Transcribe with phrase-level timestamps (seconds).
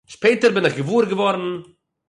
[0.09, 1.43] שפּעטער בין איך געוואויר געוואָרן